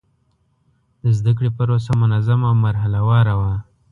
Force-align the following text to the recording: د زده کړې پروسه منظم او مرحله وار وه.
د 1.01 1.03
زده 1.17 1.31
کړې 1.37 1.49
پروسه 1.57 1.91
منظم 2.01 2.39
او 2.49 2.55
مرحله 2.65 2.99
وار 3.07 3.27
وه. 3.39 3.53